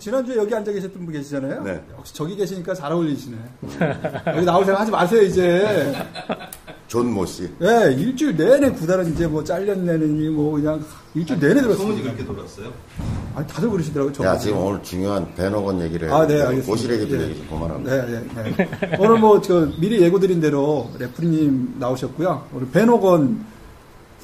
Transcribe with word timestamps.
지난주에 0.00 0.36
여기 0.36 0.54
앉아 0.54 0.72
계셨던 0.72 1.04
분 1.04 1.12
계시잖아요. 1.12 1.62
네. 1.62 1.80
역시 1.98 2.14
저기 2.14 2.34
계시니까 2.34 2.74
잘 2.74 2.90
어울리시네. 2.90 3.36
여기 4.34 4.44
나올 4.46 4.64
생각 4.64 4.80
하지 4.80 4.90
마세요 4.90 5.22
이제. 5.22 5.94
존 6.88 7.06
모 7.12 7.24
씨. 7.24 7.48
예, 7.62 7.92
일주일 7.92 8.36
내내 8.36 8.70
구달은 8.72 9.12
이제 9.12 9.26
뭐 9.28 9.44
잘렸내느니 9.44 10.28
뭐 10.30 10.52
그냥 10.52 10.84
일주일 11.14 11.38
내내 11.38 11.60
소문이 11.60 11.74
들었습니다. 11.76 12.02
그렇게 12.02 12.24
돌았어요? 12.24 12.72
아니 13.36 13.46
다들 13.46 13.70
그러시더라고요. 13.70 14.10
야, 14.10 14.12
저보고. 14.36 14.38
지금 14.40 14.58
오늘 14.58 14.82
중요한 14.82 15.34
벤 15.36 15.51
호건 15.51 15.80
얘기를 15.82 16.08
해. 16.08 16.12
아, 16.12 16.26
네, 16.26 16.40
알겠습니다. 16.42 16.94
얘기도 16.94 17.16
예. 17.16 17.22
얘기 17.28 17.36
좀 17.38 17.46
그만합니다. 17.48 18.06
네, 18.06 18.24
네, 18.34 18.54
네. 18.56 18.96
오늘 18.98 19.18
뭐, 19.20 19.40
저, 19.40 19.68
미리 19.78 20.00
예고 20.02 20.18
드린 20.18 20.40
대로 20.40 20.90
레프리님 20.98 21.76
나오셨고요. 21.78 22.46
오늘 22.54 22.68
벤 22.70 22.95
호건 22.95 23.44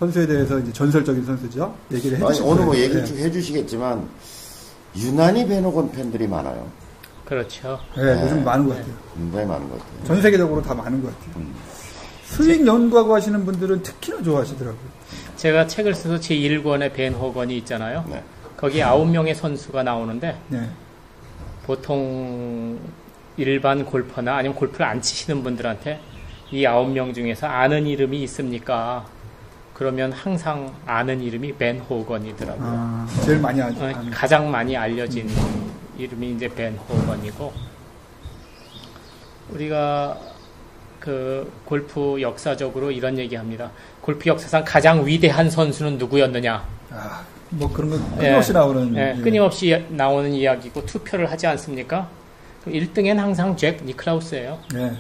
선수에 0.01 0.27
대해서 0.27 0.59
이제 0.59 0.73
전설적인 0.73 1.25
선수죠. 1.25 1.73
얘기를 1.93 2.17
아니, 2.17 2.25
해주실 2.27 2.45
오늘 2.45 2.65
뭐. 2.65 2.77
얘기 2.77 2.95
네. 2.95 3.05
좀 3.05 3.17
해주시겠지만, 3.17 4.09
유난히 4.97 5.47
배너건 5.47 5.93
팬들이 5.93 6.27
많아요. 6.27 6.67
그렇죠. 7.25 7.79
네, 7.97 8.23
요즘 8.23 8.45
많은 8.45 8.69
것 8.69 8.77
같아요. 8.77 8.95
굉장히 9.15 9.47
많은 9.47 9.69
것 9.69 9.79
같아요. 9.79 10.05
전 10.05 10.23
세계적으로 10.23 10.63
다 10.63 10.75
많은 10.75 11.03
것 11.03 11.13
같아요. 11.13 11.43
음. 11.43 11.55
스윙 12.25 12.67
연구하고 12.67 13.15
하시는 13.15 13.45
분들은 13.45 13.83
특히나 13.83 14.23
좋아하시더라고요. 14.23 14.97
제가 15.37 15.67
책을 15.67 15.95
써서 15.95 16.19
제 16.19 16.35
1권에 16.35 16.93
벤 16.93 17.15
호건이 17.15 17.57
있잖아요. 17.59 18.05
네. 18.09 18.23
거기 18.57 18.79
9명의 18.81 19.35
선수가 19.35 19.83
나오는데 19.83 20.39
네. 20.49 20.69
보통 21.65 22.79
일반 23.37 23.85
골퍼나 23.85 24.37
아니면 24.37 24.57
골프를 24.57 24.87
안 24.87 25.03
치시는 25.03 25.43
분들한테 25.43 26.01
이 26.51 26.63
9명 26.63 27.15
중에서 27.15 27.47
아는 27.47 27.87
이름이 27.87 28.23
있습니까? 28.23 29.07
그러면 29.77 30.11
항상 30.11 30.75
아는 30.87 31.21
이름이 31.21 31.53
벤 31.57 31.79
호건이더라고요. 31.81 32.65
아, 32.67 33.07
제일 33.27 33.39
많이 33.39 33.61
아, 33.61 33.67
어. 33.69 33.93
가장 34.11 34.51
많이 34.51 34.75
알려진 34.75 35.29
이름이 35.99 36.33
이제 36.33 36.49
벤 36.49 36.75
호건이고 36.79 37.53
우리가 39.51 40.19
그 40.99 41.53
골프 41.67 42.23
역사적으로 42.23 42.91
이런 42.91 43.19
얘기합니다. 43.19 43.71
골프 44.01 44.31
역사상 44.31 44.65
가장 44.65 45.07
위대한 45.07 45.51
선수는 45.51 45.99
누구였느냐? 45.99 46.67
아, 46.93 47.23
뭐 47.51 47.71
그런 47.71 47.91
거 47.91 48.17
끊임없이 48.17 48.55
나오는. 48.55 48.97
예, 48.97 49.15
예. 49.19 49.21
끊임없이 49.21 49.69
이- 49.69 49.95
나오는 49.95 50.33
이야기고 50.33 50.87
투표를 50.87 51.31
하지 51.31 51.47
않습니까? 51.49 52.09
1등엔 52.67 53.17
항상 53.17 53.55
잭 53.55 53.85
니클라우스예요. 53.85 54.59
네. 54.73 54.97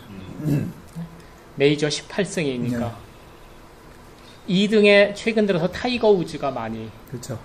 메이저 1.55 1.89
18승이니까. 1.89 3.06
네. 4.47 4.55
2등에 4.55 5.14
최근 5.14 5.47
들어서 5.47 5.69
타이거 5.69 6.11
우즈가 6.11 6.50
많이 6.50 6.91
그렇죠. 7.08 7.39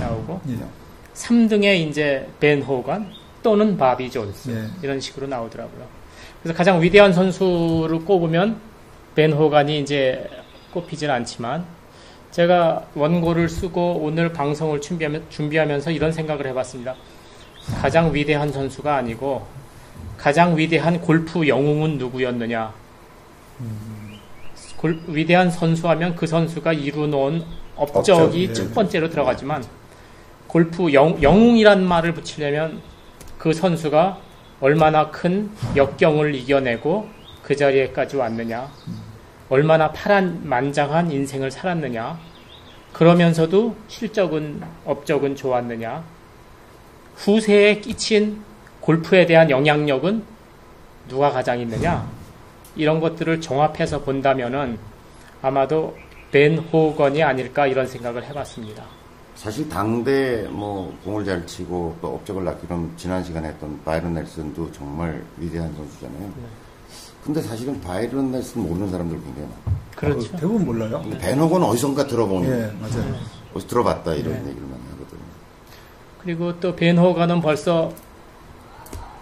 나오고 0.00 0.40
예. 0.48 0.58
3등에 1.14 1.88
이제 1.88 2.28
벤 2.40 2.62
호건 2.62 3.12
또는 3.42 3.76
바비 3.76 4.10
존스 4.10 4.50
네. 4.50 4.66
이런 4.82 5.00
식으로 5.00 5.26
나오더라고요. 5.26 5.86
그래서 6.42 6.56
가장 6.56 6.80
위대한 6.82 7.12
선수를 7.12 8.04
꼽으면 8.04 8.60
벤 9.14 9.32
호간이 9.32 9.80
이제 9.80 10.28
꼽히진 10.72 11.10
않지만 11.10 11.64
제가 12.30 12.86
원고를 12.94 13.48
쓰고 13.48 14.00
오늘 14.02 14.32
방송을 14.32 14.80
준비하면, 14.80 15.24
준비하면 15.30 15.80
서 15.80 15.90
이런 15.90 16.12
생각을 16.12 16.46
해봤습니다. 16.48 16.94
가장 17.80 18.14
위대한 18.14 18.52
선수가 18.52 18.94
아니고 18.94 19.46
가장 20.18 20.56
위대한 20.56 21.00
골프 21.00 21.48
영웅은 21.48 21.98
누구였느냐. 21.98 22.72
골- 24.76 25.00
위대한 25.08 25.50
선수하면 25.50 26.14
그 26.16 26.26
선수가 26.26 26.72
이루놓은 26.74 27.42
업적이 27.76 28.22
업적, 28.22 28.36
예. 28.38 28.52
첫 28.52 28.74
번째로 28.74 29.08
들어가지만 29.10 29.64
골프 30.46 30.92
영, 30.92 31.20
영웅이란 31.22 31.84
말을 31.86 32.14
붙이려면 32.14 32.80
그 33.38 33.52
선수가 33.52 34.18
얼마나 34.60 35.10
큰 35.10 35.50
역경을 35.74 36.34
이겨내고 36.34 37.08
그 37.42 37.54
자리에까지 37.54 38.16
왔느냐, 38.16 38.68
얼마나 39.48 39.92
파란 39.92 40.40
만장한 40.44 41.10
인생을 41.10 41.50
살았느냐, 41.50 42.18
그러면서도 42.92 43.76
실적은, 43.88 44.62
업적은 44.84 45.36
좋았느냐, 45.36 46.02
후세에 47.16 47.80
끼친 47.80 48.40
골프에 48.80 49.26
대한 49.26 49.50
영향력은 49.50 50.22
누가 51.08 51.30
가장 51.30 51.60
있느냐, 51.60 52.06
이런 52.76 53.00
것들을 53.00 53.40
종합해서 53.40 54.02
본다면은 54.02 54.78
아마도 55.42 55.96
벤 56.30 56.58
호건이 56.58 57.22
아닐까 57.22 57.66
이런 57.66 57.86
생각을 57.86 58.24
해봤습니다. 58.24 58.84
사실 59.34 59.68
당대 59.68 60.46
뭐 60.50 60.96
공을 61.04 61.24
잘 61.24 61.46
치고 61.46 61.96
또 62.00 62.14
업적을 62.14 62.44
낳기는 62.44 62.90
지난 62.96 63.22
시간에 63.22 63.48
했던 63.48 63.78
바이런 63.84 64.14
넬슨도 64.14 64.72
정말 64.72 65.22
위대한 65.36 65.72
선수잖아요. 65.74 66.20
네. 66.20 66.32
근데 67.24 67.42
사실은 67.42 67.80
바이런 67.80 68.30
넬슨 68.32 68.62
모르는 68.62 68.90
사람들 68.90 69.16
굉장히 69.22 69.48
많아요. 69.48 69.80
그렇죠. 69.96 70.34
어, 70.34 70.36
대부분 70.38 70.64
몰라요. 70.64 71.00
근데 71.02 71.18
배너건 71.18 71.62
어디선가 71.62 72.06
들어보는 72.06 72.48
예, 72.48 72.80
맞아요. 72.80 73.14
어디서 73.54 73.68
들어봤다 73.68 74.14
이런 74.14 74.32
네. 74.44 74.50
얘기를 74.50 74.68
많이 74.68 74.82
하거든요. 74.92 75.20
그리고 76.22 76.60
또 76.60 76.74
벤 76.74 76.96
호가는 76.98 77.40
벌써 77.40 77.92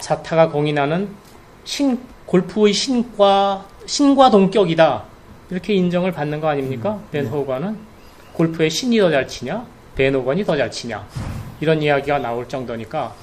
자타가 0.00 0.50
공인하는 0.50 1.08
신, 1.64 1.98
골프의 2.34 2.72
신과, 2.72 3.64
신과 3.86 4.28
동격이다. 4.30 5.04
이렇게 5.50 5.72
인정을 5.74 6.10
받는 6.10 6.40
거 6.40 6.48
아닙니까? 6.48 6.98
벤 7.12 7.26
호가는 7.28 7.78
골프의 8.32 8.70
신이 8.70 8.98
더 8.98 9.08
잘 9.08 9.28
치냐? 9.28 9.64
벤 9.94 10.12
호건이 10.16 10.44
더 10.44 10.56
잘 10.56 10.68
치냐? 10.68 11.06
이런 11.60 11.80
이야기가 11.80 12.18
나올 12.18 12.48
정도니까 12.48 13.14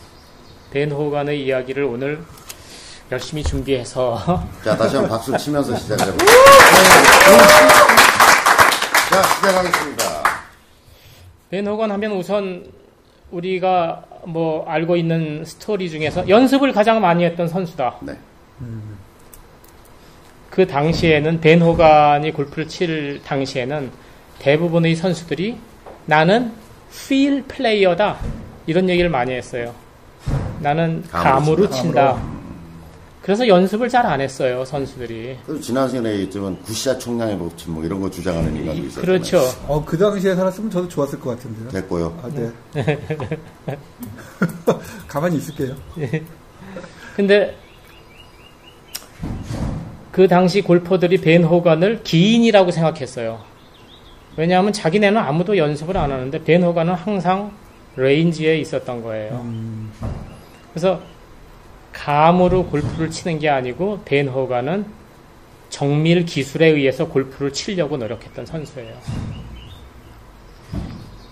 벤 0.72 0.90
호간의 0.94 1.44
이야기를 1.46 1.84
오늘 1.84 2.24
열심히 3.12 3.44
준비해서 3.44 4.18
자, 4.64 4.78
다시 4.78 4.96
한번 4.96 5.10
박수를 5.18 5.38
치면서 5.38 5.76
시작해볼게요. 5.76 6.30
자, 9.12 9.24
시작하겠습니다. 9.24 10.06
벤 11.50 11.68
호건 11.68 11.92
하면 11.92 12.14
우선 12.14 12.66
우리가 13.32 14.04
뭐 14.24 14.66
알고 14.70 14.96
있는 14.96 15.44
스토리 15.44 15.90
중에서 15.90 16.30
연습을 16.30 16.72
가장 16.72 17.02
많이 17.02 17.26
했던 17.26 17.50
선수다. 17.50 17.98
네. 18.04 18.14
그 20.50 20.68
당시에는 20.68 21.40
벤 21.40 21.62
호간이 21.62 22.34
골프를 22.34 22.68
칠 22.68 23.22
당시에는 23.24 23.92
대부분의 24.40 24.96
선수들이 24.96 25.58
나는 26.06 26.52
필 27.08 27.44
플레이어다 27.44 28.18
이런 28.68 28.90
얘기를 28.90 29.10
많이 29.10 29.32
했어요. 29.34 29.74
나는 30.60 31.04
감으로 31.10 31.34
감으로 31.34 31.70
친다. 31.70 32.22
그래서 33.22 33.48
연습을 33.48 33.88
잘 33.88 34.06
안 34.06 34.20
했어요 34.20 34.66
선수들이. 34.66 35.38
그리고 35.46 35.62
지난 35.62 35.88
시간에 35.88 36.10
얘기했지만 36.14 36.60
구시아 36.64 36.98
총량의 36.98 37.38
법칙 37.38 37.70
뭐 37.70 37.84
이런 37.86 38.02
거 38.02 38.10
주장하는 38.10 38.56
인간도 38.56 38.84
있었잖아요. 38.84 39.06
그렇죠. 39.06 39.40
어, 39.68 39.86
그 39.86 39.98
당시에 39.98 40.36
살았으면 40.36 40.72
저도 40.72 40.88
좋았을 40.90 41.20
것 41.20 41.30
같은데요. 41.32 41.70
됐고요. 41.70 42.20
아, 42.24 42.30
네. 42.34 42.98
가만히 45.08 45.38
있을게요. 45.38 45.76
근데 47.16 47.56
그 50.12 50.28
당시 50.28 50.62
골퍼들이 50.62 51.18
벤 51.22 51.44
호간을 51.44 52.04
기인이라고 52.04 52.72
생각했어요. 52.72 53.40
왜냐하면 54.38 54.74
자기네는 54.74 55.20
아무도 55.20 55.58
연습을 55.58 55.98
안 55.98 56.12
하는데 56.12 56.44
벤 56.44 56.64
호간은 56.64 56.94
항상 56.94 57.52
range에 57.96 58.58
있었던 58.60 59.04
거예요. 59.04 59.42
음, 59.44 59.92
그래서 60.72 61.02
감으로 61.92 62.66
골프를 62.68 63.10
치는 63.10 63.40
게 63.40 63.50
아니고 63.50 64.02
벤 64.06 64.28
호간은 64.28 64.86
정밀 65.70 66.26
기술에 66.26 66.68
의해서 66.68 67.08
골프를 67.08 67.54
치려고 67.54 67.98
노력했던 67.98 68.46
선수예요. 68.46 68.94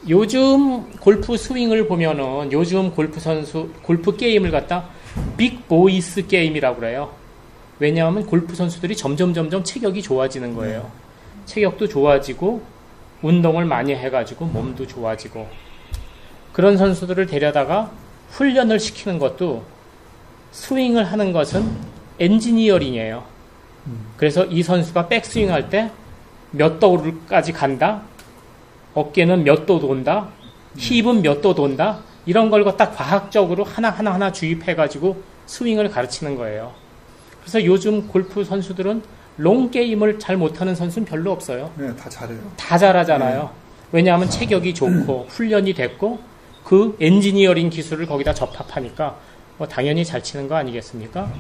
요즘 0.07 0.89
골프 0.99 1.37
스윙을 1.37 1.87
보면은 1.87 2.51
요즘 2.51 2.91
골프 2.91 3.19
선수 3.19 3.69
골프 3.83 4.15
게임을 4.15 4.49
갖다 4.51 4.89
big 5.37 5.67
boys 5.67 6.25
game이라고 6.25 6.79
그래요. 6.79 7.11
왜냐하면 7.79 8.25
골프 8.25 8.55
선수들이 8.55 8.95
점점 8.95 9.33
점점 9.33 9.63
체격이 9.63 10.01
좋아지는 10.01 10.53
거예요. 10.55 10.91
체격도 11.45 11.87
좋아지고 11.87 12.61
운동을 13.21 13.65
많이 13.65 13.93
해가지고 13.95 14.45
몸도 14.45 14.85
좋아지고 14.87 15.47
그런 16.53 16.77
선수들을 16.77 17.25
데려다가 17.25 17.91
훈련을 18.29 18.79
시키는 18.79 19.17
것도 19.19 19.63
스윙을 20.51 21.05
하는 21.05 21.31
것은 21.31 21.65
엔지니어링이에요. 22.19 23.23
그래서 24.17 24.45
이 24.45 24.61
선수가 24.61 25.07
백스윙 25.07 25.51
할 25.51 25.69
때 25.69 25.89
몇 26.51 26.79
도까지 26.79 27.53
간다, 27.53 28.01
어깨는 28.95 29.43
몇 29.43 29.67
도 29.67 29.79
돈다, 29.79 30.29
힙은 30.77 31.21
몇 31.21 31.41
도 31.41 31.53
돈다, 31.53 31.99
이런 32.25 32.49
걸 32.49 32.63
갖다 32.63 32.89
과학적으로 32.89 33.63
하나하나 33.63 34.13
하나 34.13 34.31
주입해가지고 34.31 35.21
스윙을 35.45 35.89
가르치는 35.91 36.35
거예요. 36.35 36.73
그래서 37.49 37.65
요즘 37.65 38.07
골프 38.07 38.43
선수들은 38.43 39.01
long 39.37 39.71
game을 39.71 40.19
잘 40.19 40.37
못하는 40.37 40.75
선수는 40.75 41.07
별로 41.07 41.31
없어요. 41.31 41.71
네, 41.77 41.95
다 41.95 42.07
잘해요. 42.07 42.39
다 42.55 42.77
잘하잖아요. 42.77 43.49
왜냐하면 43.91 44.29
체격이 44.29 44.75
좋고 44.75 45.25
훈련이 45.29 45.73
됐고 45.73 46.19
그 46.63 46.95
엔지니어링 46.99 47.71
기술을 47.71 48.05
거기다 48.05 48.35
접합하니까 48.35 49.17
뭐 49.57 49.67
당연히 49.67 50.05
잘 50.05 50.21
치는 50.21 50.47
거 50.47 50.57
아니겠습니까? 50.57 51.31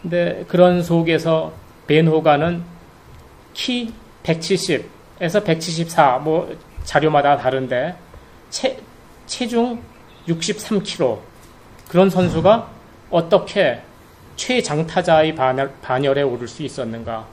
근데 0.00 0.44
그런 0.46 0.80
속에서 0.80 1.52
벤 1.88 2.06
호간은 2.06 2.62
키 3.52 3.92
170에서 4.22 5.44
174, 5.44 6.18
뭐 6.18 6.56
자료마다 6.84 7.36
다른데 7.36 7.96
체, 8.48 8.78
체중 9.26 9.82
63kg 10.28 11.18
그런 11.88 12.08
선수가 12.08 12.70
어떻게 13.10 13.82
최장타자의 14.40 15.34
반열, 15.34 15.70
반열 15.82 16.16
에 16.16 16.22
오를 16.22 16.48
수 16.48 16.62
있었는가 16.62 17.26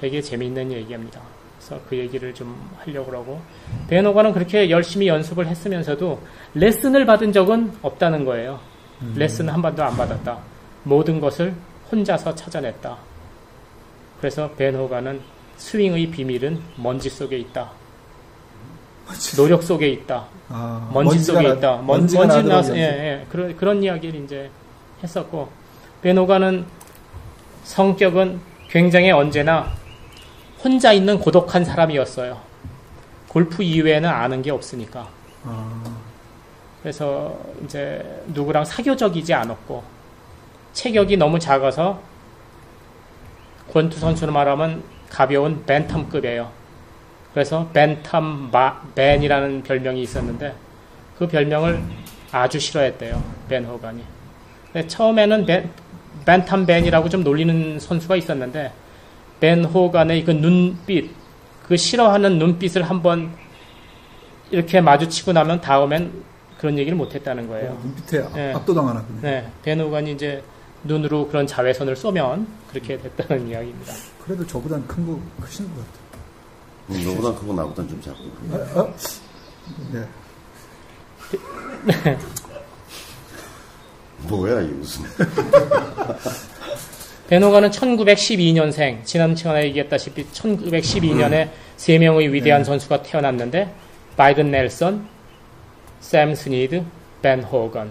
되게 0.00 0.20
재미있는 0.20 0.72
얘기입니다. 0.72 1.20
그래서 1.56 1.80
그 1.88 1.96
얘기를 1.96 2.34
좀 2.34 2.68
하려고 2.78 3.12
하고 3.12 3.40
베노가는 3.88 4.32
그렇게 4.32 4.68
열심히 4.68 5.06
연습을 5.06 5.46
했으면서도 5.46 6.20
레슨을 6.54 7.06
받은 7.06 7.32
적은 7.32 7.72
없다는 7.82 8.24
거예요. 8.24 8.58
음. 9.02 9.14
레슨 9.16 9.48
한 9.48 9.62
번도 9.62 9.84
안 9.84 9.96
받았다. 9.96 10.38
모든 10.82 11.20
것을 11.20 11.54
혼자서 11.92 12.34
찾아냈다. 12.34 12.96
그래서 14.18 14.50
베노가는 14.56 15.20
스윙의 15.56 16.08
비밀은 16.08 16.60
먼지 16.78 17.08
속에 17.10 17.38
있다. 17.38 17.70
노력 19.36 19.62
속에 19.62 19.88
있다. 19.88 20.26
아, 20.48 20.90
먼지 20.92 21.20
속에 21.20 21.46
나, 21.46 21.54
있다. 21.54 21.76
먼, 21.76 22.08
지 22.08 22.16
나서 22.18 22.76
예, 22.76 22.80
예. 22.80 23.26
그런 23.30 23.56
그런 23.56 23.82
이야기를 23.82 24.24
이제 24.24 24.50
했었고 25.02 25.57
베노가는 26.02 26.64
성격은 27.64 28.40
굉장히 28.68 29.10
언제나 29.10 29.72
혼자 30.62 30.92
있는 30.92 31.18
고독한 31.18 31.64
사람이었어요. 31.64 32.40
골프 33.28 33.62
이외에는 33.62 34.08
아는 34.08 34.42
게 34.42 34.50
없으니까. 34.50 35.08
아. 35.44 35.82
그래서 36.82 37.38
이제 37.64 38.22
누구랑 38.28 38.64
사교적이지 38.64 39.34
않았고 39.34 39.82
체격이 40.72 41.16
너무 41.16 41.38
작아서 41.38 42.00
권투 43.72 43.98
선수로 43.98 44.32
말하면 44.32 44.82
가벼운 45.08 45.64
벤텀급이에요. 45.66 46.48
그래서 47.32 47.68
벤텀 47.72 48.50
마, 48.50 48.80
벤이라는 48.94 49.62
별명이 49.62 50.02
있었는데 50.02 50.54
그 51.18 51.26
별명을 51.26 51.82
아주 52.32 52.58
싫어했대요. 52.58 53.22
벤 53.48 53.64
호간이. 53.64 54.02
처음에는 54.86 55.46
벤, 55.46 55.70
벤텀 56.24 56.66
벤이라고 56.66 57.08
좀 57.08 57.24
놀리는 57.24 57.78
선수가 57.78 58.16
있었는데 58.16 58.72
벤 59.40 59.64
호간의 59.64 60.24
그 60.24 60.32
눈빛, 60.32 61.10
그 61.66 61.76
싫어하는 61.76 62.38
눈빛을 62.38 62.82
한번 62.82 63.32
이렇게 64.50 64.80
마주치고 64.80 65.32
나면 65.32 65.60
다음엔 65.60 66.12
그런 66.58 66.76
얘기를 66.78 66.96
못했다는 66.96 67.48
거예요. 67.48 67.70
어, 67.70 67.80
눈빛에 67.82 68.28
네. 68.34 68.52
압도당하나. 68.54 69.04
네, 69.20 69.50
벤 69.62 69.80
호간이 69.80 70.12
이제 70.12 70.42
눈으로 70.84 71.28
그런 71.28 71.46
자외선을 71.46 71.96
쏘면 71.96 72.46
그렇게 72.70 72.98
됐다는 72.98 73.48
이야기입니다. 73.48 73.92
그래도 74.24 74.46
저보단 74.46 74.86
큰 74.86 75.06
거, 75.06 75.18
크신 75.40 75.66
것 75.74 75.76
같아요. 75.76 76.08
음, 76.90 77.04
너보다 77.04 77.38
크고 77.38 77.54
나보다 77.54 77.86
좀 77.86 78.00
작고. 78.00 78.18
아, 78.52 78.80
아? 78.80 78.94
네. 79.92 80.08
뭐야, 84.26 84.62
이 84.62 84.66
무슨. 84.66 85.04
베노가는 87.28 87.70
1912년생, 87.70 89.04
지난 89.04 89.36
시간에 89.36 89.64
얘기했다시피 89.64 90.26
1912년에 90.26 91.46
음. 91.46 91.50
세 91.76 91.98
명의 91.98 92.32
위대한 92.32 92.62
네. 92.62 92.64
선수가 92.64 93.02
태어났는데, 93.02 93.72
바이런 94.16 94.50
넬슨, 94.50 95.06
샘 96.00 96.34
스니드, 96.34 96.82
벤 97.22 97.42
호건. 97.42 97.90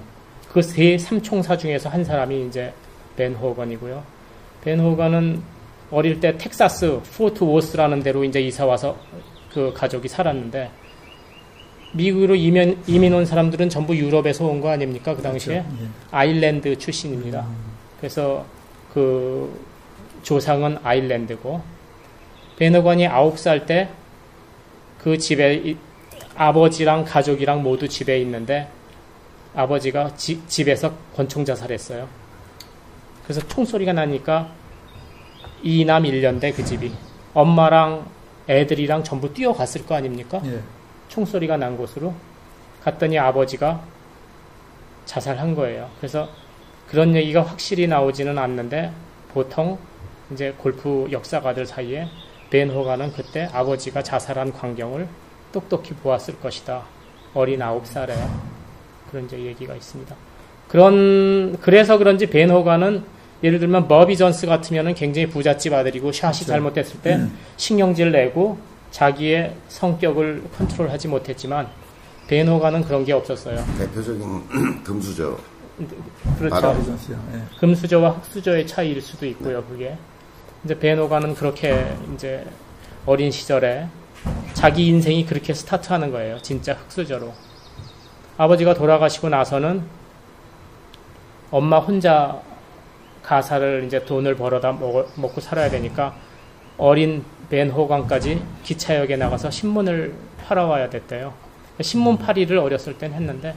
그 0.52 0.62
세 0.62 0.98
삼총사 0.98 1.56
중에서 1.58 1.88
한 1.90 2.04
사람이 2.04 2.48
이제 2.48 2.74
벤 3.16 3.36
호건이고요. 3.36 4.04
벤 4.64 4.80
호건은 4.80 5.44
어릴 5.92 6.20
때 6.20 6.38
텍사스 6.38 7.02
포트 7.16 7.44
워스라는 7.44 8.02
데로 8.02 8.24
이제 8.24 8.42
이사 8.42 8.66
와서 8.66 8.98
그 9.54 9.72
가족이 9.74 10.08
살았는데 10.08 10.72
미국으로 11.94 12.36
이민, 12.36 12.78
이민 12.88 13.14
온 13.14 13.26
사람들은 13.26 13.70
전부 13.70 13.96
유럽에서 13.96 14.46
온 14.46 14.62
거 14.62 14.70
아닙니까? 14.70 15.16
그 15.16 15.22
당시에 15.22 15.62
그렇죠. 15.64 15.84
예. 15.84 15.88
아일랜드 16.12 16.78
출신입니다. 16.78 17.42
음. 17.42 17.56
그래서 18.00 18.46
그 18.94 19.60
조상은 20.24 20.78
아일랜드고 20.84 21.62
베너건이 22.58 23.08
아홉 23.08 23.40
살때 23.40 23.90
그 25.00 25.18
집에 25.18 25.76
아버지랑 26.36 27.06
가족이랑 27.06 27.64
모두 27.64 27.88
집에 27.88 28.20
있는데 28.22 28.68
아버지가 29.56 30.16
지, 30.16 30.42
집에서 30.48 30.94
권총 31.16 31.46
자살했어요. 31.46 32.08
그래서 33.24 33.42
총소리가 33.48 33.94
나니까 33.94 34.50
이남 35.64 36.04
1년대 36.04 36.56
그 36.56 36.64
집이 36.64 36.92
엄마랑 37.34 38.06
애들이랑 38.50 39.04
전부 39.04 39.34
뛰어갔을 39.34 39.86
거 39.86 39.96
아닙니까? 39.96 40.42
예. 40.46 40.60
총소리가 41.18 41.58
난 41.58 41.76
곳으로 41.78 42.14
갔더니 42.84 43.18
아버지가 43.18 43.82
자살한 45.06 45.56
거예요. 45.56 45.90
그래서 45.98 46.30
그런 46.88 47.16
얘기가 47.16 47.42
확실히 47.42 47.88
나오지는 47.88 48.38
않는데 48.38 48.92
보통 49.34 49.80
이제 50.32 50.54
골프 50.58 51.08
역사가들 51.12 51.66
사이에 51.66 52.08
벤 52.50 52.70
호가는 52.70 53.12
그때 53.14 53.50
아버지가 53.52 54.04
자살한 54.04 54.54
광경을 54.54 55.08
똑똑히 55.52 55.94
보았을 55.96 56.40
것이다. 56.40 56.84
어린 57.34 57.62
아홉 57.62 57.88
살에 57.88 58.14
그런 59.10 59.26
이제 59.26 59.40
얘기가 59.40 59.74
있습니다. 59.76 60.16
그런 60.68 61.58
그래서 61.62 61.98
그런지 61.98 62.28
벤 62.28 62.50
호가는 62.50 63.04
예를 63.44 63.60
들면 63.60 63.88
버비 63.88 64.18
존스 64.18 64.46
같으면 64.46 64.94
굉장히 64.94 65.28
부잣집 65.28 65.74
아들이고 65.74 66.12
샷이 66.12 66.34
그렇죠. 66.34 66.52
잘못됐을 66.52 67.02
때 67.02 67.16
음. 67.16 67.38
신경질 67.56 68.12
내고 68.12 68.58
자기의 68.92 69.56
성격을 69.68 70.44
컨트롤하지 70.58 71.08
못했지만 71.08 71.68
베노가는 72.28 72.84
그런 72.84 73.06
게 73.06 73.14
없었어요. 73.14 73.64
대표적인 73.78 74.84
금수저. 74.84 75.38
그렇죠. 76.40 76.74
네. 77.32 77.44
금수저와 77.60 78.10
흑수저의 78.12 78.66
차이일 78.68 79.02
수도 79.02 79.26
있고요. 79.28 79.64
그게 79.66 79.96
이제 80.66 80.78
베노가는 80.78 81.36
그렇게 81.36 81.96
이제 82.14 82.46
어린 83.06 83.32
시절에 83.32 83.88
자기 84.54 84.88
인생이 84.88 85.26
그렇게 85.26 85.54
스타트하는 85.54 86.12
거예요. 86.12 86.42
진짜 86.42 86.74
흑수저로. 86.74 87.32
아버지가 88.38 88.74
돌아가시고 88.74 89.30
나서는 89.30 89.84
엄마 91.52 91.80
혼자 91.80 92.42
가사를 93.24 93.84
이제 93.86 94.04
돈을 94.04 94.36
벌어다 94.36 94.72
먹, 94.74 95.12
먹고 95.16 95.42
살아야 95.42 95.70
되니까 95.70 96.16
어린 96.78 97.24
벤 97.50 97.70
호강까지 97.70 98.42
기차역에 98.64 99.16
나가서 99.16 99.50
신문을 99.50 100.14
팔아 100.46 100.66
와야 100.66 100.90
됐대요. 100.90 101.34
신문 101.82 102.18
팔이를 102.18 102.58
어렸을 102.58 102.98
땐 102.98 103.14
했는데 103.14 103.56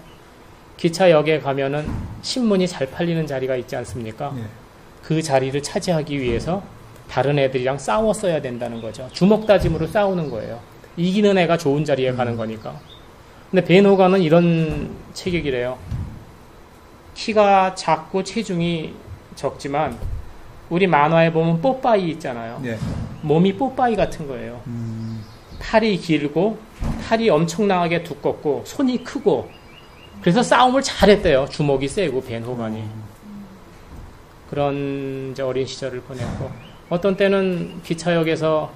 기차역에 0.77 1.41
가면은 1.41 1.87
신문이 2.23 2.69
잘 2.69 2.91
팔리는 2.91 3.27
자리가 3.27 3.57
있지 3.57 3.77
않습니까? 3.77 4.33
네. 4.35 4.43
그 5.03 5.21
자리를 5.21 5.61
차지하기 5.63 6.21
위해서 6.21 6.63
다른 7.09 7.39
애들이랑 7.39 7.79
싸웠어야 7.79 8.41
된다는 8.41 8.81
거죠. 8.81 9.09
주먹 9.13 9.47
다짐으로 9.47 9.87
싸우는 9.87 10.31
거예요. 10.31 10.61
이기는 10.97 11.37
애가 11.37 11.59
좋은 11.59 11.85
자리에 11.85 12.11
음. 12.11 12.17
가는 12.17 12.37
거니까. 12.37 12.79
근데 13.51 13.65
벤 13.65 13.85
호가는 13.85 14.21
이런 14.23 14.95
체격이래요. 15.13 15.77
키가 17.15 17.75
작고 17.75 18.23
체중이 18.23 18.95
적지만 19.35 19.99
우리 20.71 20.87
만화에 20.87 21.33
보면 21.33 21.61
뽀빠이 21.61 22.09
있잖아요. 22.13 22.61
네. 22.63 22.79
몸이 23.23 23.57
뽀빠이 23.57 23.97
같은 23.97 24.27
거예요. 24.27 24.63
음. 24.69 25.23
팔이 25.59 25.99
길고 25.99 26.59
팔이 27.07 27.29
엄청나게 27.29 28.03
두껍고 28.03 28.63
손이 28.65 29.05
크고 29.05 29.51
그래서 30.21 30.43
싸움을 30.43 30.83
잘했대요. 30.83 31.47
주먹이 31.51 31.89
세고 31.89 32.23
벤 32.23 32.43
호간이. 32.45 32.79
음. 32.79 33.05
그런 34.49 35.35
어린 35.43 35.67
시절을 35.67 36.01
보냈고 36.03 36.51
어떤 36.89 37.17
때는 37.17 37.83
기차역에서 37.83 38.73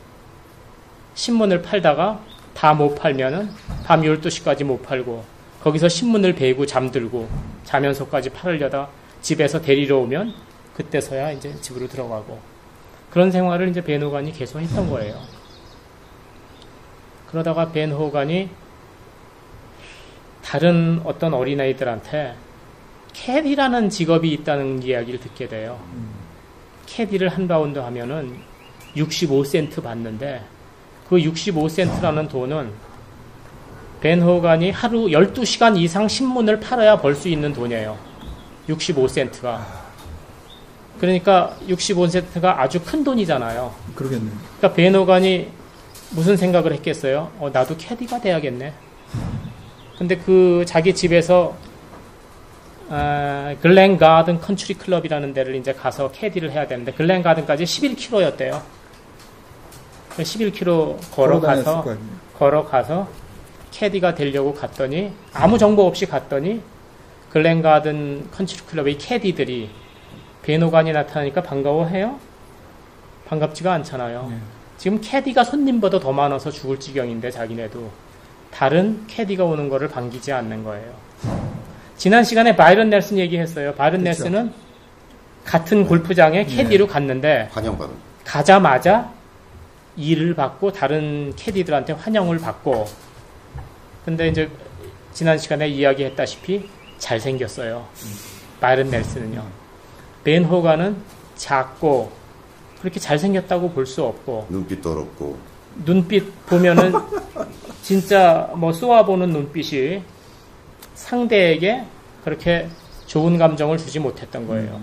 신문을 1.14 1.62
팔다가 1.62 2.20
다 2.54 2.72
못 2.74 2.94
팔면은 2.94 3.50
밤 3.84 4.02
12시까지 4.02 4.64
못 4.64 4.82
팔고 4.82 5.24
거기서 5.62 5.88
신문을 5.88 6.34
베고 6.34 6.66
잠들고 6.66 7.28
자면서까지 7.64 8.30
팔으려다 8.30 8.88
집에서 9.20 9.60
데리러 9.60 9.98
오면 9.98 10.32
그때서야 10.76 11.32
이제 11.32 11.54
집으로 11.60 11.88
들어가고 11.88 12.40
그런 13.10 13.30
생활을 13.30 13.68
이제 13.68 13.80
벤 13.82 14.02
호간이 14.02 14.32
계속 14.32 14.58
했던 14.60 14.90
거예요. 14.90 15.20
그러다가 17.28 17.70
벤 17.70 17.92
호간이 17.92 18.48
다른 20.42 21.00
어떤 21.04 21.34
어린아이들한테 21.34 22.34
캐디라는 23.12 23.90
직업이 23.90 24.32
있다는 24.32 24.82
이야기를 24.82 25.20
듣게 25.20 25.48
돼요. 25.48 25.80
캐디를 26.86 27.28
한 27.28 27.46
라운드 27.46 27.78
하면은 27.78 28.36
65센트 28.96 29.82
받는데 29.82 30.42
그 31.08 31.16
65센트라는 31.16 32.28
돈은 32.28 32.72
벤 34.00 34.20
호간이 34.20 34.70
하루 34.70 35.06
12시간 35.06 35.76
이상 35.78 36.08
신문을 36.08 36.60
팔아야 36.60 37.00
벌 37.00 37.14
수 37.14 37.28
있는 37.28 37.52
돈이에요. 37.52 37.96
65센트가. 38.68 39.83
그러니까 41.00 41.56
65센트가 41.68 42.44
아주 42.58 42.80
큰 42.82 43.04
돈이잖아요. 43.04 43.74
그러겠네요. 43.94 44.32
그러니까 44.58 44.72
벤 44.74 44.94
호간이 44.94 45.48
무슨 46.10 46.36
생각을 46.36 46.72
했겠어요? 46.74 47.30
어, 47.38 47.50
나도 47.52 47.76
캐디가 47.76 48.20
돼야겠네. 48.20 48.72
근데 49.98 50.16
그 50.16 50.64
자기 50.66 50.94
집에서 50.94 51.56
아, 52.90 53.54
글렌 53.62 53.96
가든 53.96 54.40
컨트리 54.40 54.74
클럽이라는 54.74 55.32
데를 55.32 55.54
이제 55.56 55.72
가서 55.72 56.10
캐디를 56.12 56.52
해야 56.52 56.66
되는데 56.66 56.92
글렌 56.92 57.22
가든까지 57.22 57.64
11km였대요. 57.64 58.60
11km 60.18 60.96
걸어다녔을 61.12 61.64
걸어가서. 61.64 61.96
걸어가서 62.38 63.08
캐디가 63.72 64.14
되려고 64.14 64.54
갔더니 64.54 65.10
아무 65.32 65.58
정보 65.58 65.86
없이 65.86 66.06
갔더니 66.06 66.60
글렌 67.30 67.62
가든 67.62 68.28
컨트리 68.30 68.60
클럽의 68.66 68.98
캐디들이 68.98 69.70
벤 70.44 70.60
호간이 70.60 70.92
나타나니까 70.92 71.42
반가워해요? 71.42 72.20
반갑지가 73.26 73.72
않잖아요. 73.72 74.28
네. 74.30 74.36
지금 74.76 75.00
캐디가 75.00 75.42
손님보다 75.42 75.98
더 75.98 76.12
많아서 76.12 76.50
죽을 76.50 76.78
지경인데 76.78 77.30
자기네도 77.30 77.90
다른 78.50 79.06
캐디가 79.06 79.44
오는 79.44 79.70
거를 79.70 79.88
반기지 79.88 80.32
않는 80.32 80.62
거예요. 80.62 80.92
지난 81.96 82.22
시간에 82.24 82.54
바이런 82.54 82.90
넬슨 82.90 83.18
얘기했어요. 83.18 83.74
바이런 83.74 84.02
그렇죠. 84.02 84.24
넬슨은 84.24 84.52
같은 85.46 85.86
골프장에 85.86 86.44
캐디로 86.44 86.88
갔는데 86.88 87.48
환영받은. 87.52 87.94
가자마자 88.24 89.10
일을 89.96 90.34
받고 90.34 90.72
다른 90.72 91.32
캐디들한테 91.36 91.94
환영을 91.94 92.38
받고 92.38 92.86
근데 94.04 94.28
이제 94.28 94.50
지난 95.14 95.38
시간에 95.38 95.68
이야기했다시피 95.68 96.68
잘생겼어요. 96.98 97.86
바이런 98.60 98.90
넬슨은요. 98.90 99.63
벤 100.24 100.44
호가는 100.44 100.96
작고 101.36 102.10
그렇게 102.80 102.98
잘생겼다고 103.00 103.70
볼 103.70 103.86
수 103.86 104.02
없고 104.04 104.46
눈빛 104.50 104.82
더럽고. 104.82 105.38
눈빛 105.84 106.46
보면은 106.46 106.92
진짜 107.82 108.50
뭐 108.54 108.72
쏘아보는 108.72 109.30
눈빛이 109.30 110.02
상대에게 110.94 111.84
그렇게 112.24 112.68
좋은 113.06 113.36
감정을 113.36 113.76
주지 113.78 113.98
못했던 113.98 114.46
거예요. 114.46 114.80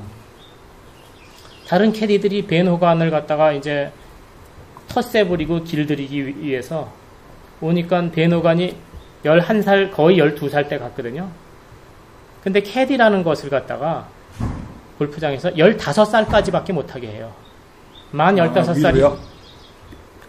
다른 1.68 1.92
캐디들이 1.94 2.46
벤 2.48 2.68
호간을 2.68 3.10
갖다가 3.10 3.54
이제 3.54 3.92
텃세 4.90 5.26
부리고 5.28 5.64
길들이기 5.64 6.42
위해서 6.42 6.92
오니까 7.62 8.10
벤 8.12 8.34
호간이 8.34 8.76
11살, 9.24 9.92
거의 9.92 10.18
12살 10.18 10.68
때 10.68 10.78
갔거든요. 10.78 11.30
근데 12.44 12.60
캐디라는 12.62 13.24
것을 13.24 13.50
갖다가 13.50 14.08
골프장에서 15.02 15.50
15살까지밖에 15.52 16.74
못하게 16.74 17.08
해요. 17.08 17.34
만 18.12 18.40
아, 18.40 18.48
15살이 18.48 18.96
위로요? 18.96 19.18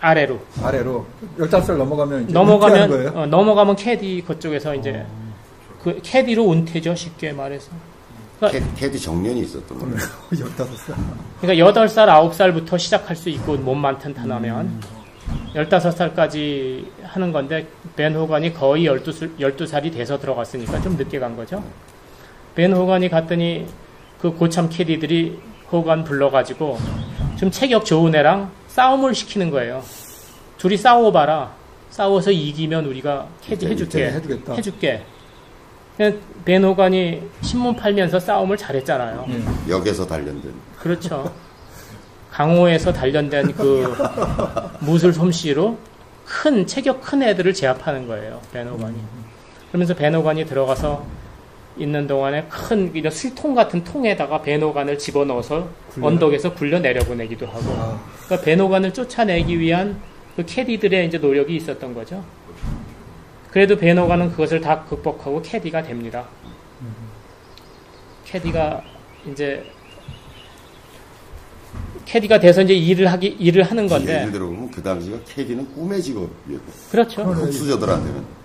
아래로. 0.00 0.40
아래로 0.62 1.06
15살 1.38 1.76
넘어가면 1.76 2.28
넘어가면 2.28 2.88
거예요? 2.88 3.12
어, 3.14 3.26
넘어가면 3.26 3.76
캐디 3.76 4.24
그쪽에서 4.26 4.74
이제 4.74 5.04
그 5.82 6.00
캐디로 6.02 6.50
은퇴죠 6.50 6.94
쉽게 6.94 7.32
말해서. 7.32 7.70
그러니까, 8.40 8.66
캐, 8.74 8.86
캐디 8.86 8.98
정년이 8.98 9.40
있었던 9.42 9.78
거예요. 9.78 9.96
15살. 10.32 10.94
그러니까 11.40 11.72
8살, 11.72 12.30
9살부터 12.30 12.78
시작할 12.78 13.14
수 13.14 13.28
있고 13.28 13.56
몸만 13.56 13.98
튼튼하면 13.98 14.80
15살까지 15.54 16.86
하는 17.04 17.30
건데 17.30 17.66
벤 17.94 18.14
호간이 18.14 18.54
거의 18.54 18.86
12, 18.86 19.36
12살이 19.38 19.92
돼서 19.92 20.18
들어갔으니까 20.18 20.80
좀 20.80 20.96
늦게 20.96 21.18
간 21.18 21.36
거죠. 21.36 21.62
벤 22.54 22.72
호간이 22.72 23.08
갔더니 23.08 23.66
그 24.22 24.30
고참 24.30 24.68
캐디들이 24.68 25.36
호간 25.72 26.04
불러가지고 26.04 26.78
좀 27.36 27.50
체격 27.50 27.84
좋은 27.84 28.14
애랑 28.14 28.52
싸움을 28.68 29.16
시키는 29.16 29.50
거예요. 29.50 29.82
둘이 30.58 30.76
싸워봐라. 30.76 31.52
싸워서 31.90 32.30
이기면 32.30 32.86
우리가 32.86 33.26
캐디 33.40 33.66
해줄게. 33.66 34.12
해주겠다. 34.12 34.54
해줄게. 34.54 35.02
그냥 35.96 36.20
벤 36.44 36.62
호간이 36.62 37.20
신문 37.40 37.74
팔면서 37.74 38.20
싸움을 38.20 38.56
잘했잖아요. 38.56 39.26
예. 39.28 39.72
역에서 39.72 40.06
단련된. 40.06 40.54
그렇죠. 40.78 41.34
강호에서 42.30 42.92
단련된 42.92 43.52
그 43.54 43.92
무술 44.80 45.12
솜씨로 45.12 45.76
큰 46.24 46.64
체격 46.66 47.02
큰 47.02 47.24
애들을 47.24 47.52
제압하는 47.52 48.06
거예요. 48.06 48.40
베노관이. 48.52 48.96
그러면서 49.68 49.94
베노관이 49.94 50.46
들어가서 50.46 51.04
있는 51.76 52.06
동안에 52.06 52.46
큰 52.48 52.94
이런 52.94 53.10
술통 53.12 53.54
같은 53.54 53.82
통에다가 53.84 54.42
베노관을 54.42 54.98
집어넣어서 54.98 55.68
굴려. 55.90 56.06
언덕에서 56.06 56.54
굴려 56.54 56.78
내려보내기도 56.80 57.46
하고. 57.46 57.60
아, 57.78 58.00
그러니까 58.26 58.44
벤 58.44 58.57
호간을 58.57 58.92
쫓아내기 58.92 59.58
위한 59.58 60.00
그 60.36 60.44
캐디들의 60.44 61.06
이제 61.06 61.18
노력이 61.18 61.56
있었던 61.56 61.94
거죠. 61.94 62.24
그래도 63.50 63.76
벤 63.76 63.91
호간은 63.91 64.30
그것을 64.32 64.60
다 64.60 64.84
극복하고 64.84 65.42
캐디가 65.42 65.82
됩니다. 65.82 66.26
캐디가 68.24 68.82
이제 69.30 69.64
캐디가 72.06 72.40
돼서 72.40 72.62
이제 72.62 72.74
일을 72.74 73.06
하기 73.12 73.28
일을 73.38 73.62
하는 73.62 73.86
건데 73.86 74.20
예를 74.20 74.32
들어 74.32 74.46
보면 74.46 74.70
그 74.70 74.82
당시가 74.82 75.18
캐디는 75.26 75.74
꿈의 75.74 76.02
직업이었고 76.02 76.72
그렇죠. 76.90 77.22
흙수저들한테는 77.22 78.41